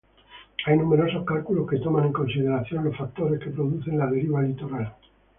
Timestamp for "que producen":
3.39-3.99